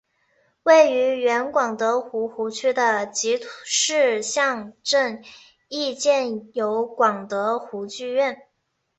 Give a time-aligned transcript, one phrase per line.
[0.63, 5.23] 位于原广德湖湖区的集士港镇
[5.67, 8.47] 亦建有广德湖剧院。